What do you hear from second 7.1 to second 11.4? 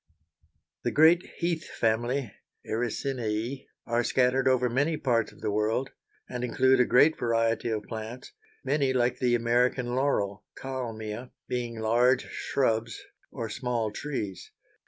variety of plants, many like the American laurel (Kalmia)